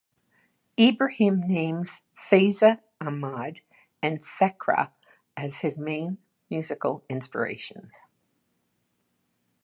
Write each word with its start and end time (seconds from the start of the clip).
Ibrahim 0.79 1.41
names 1.41 2.01
Faiza 2.17 2.79
Ahmad 2.99 3.61
and 4.01 4.19
Thekra 4.19 4.89
as 5.37 5.59
his 5.59 5.77
main 5.77 6.17
musical 6.49 7.03
inspirations. 7.07 8.03